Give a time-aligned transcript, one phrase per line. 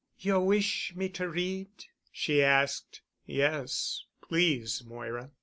[0.17, 1.69] "You wish me to read——?"
[2.11, 3.01] she asked.
[3.27, 5.29] "Yes, please, Moira."